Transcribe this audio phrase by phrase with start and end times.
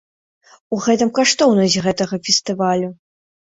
[0.75, 2.93] У гэтым каштоўнасць гэтага фестывалю.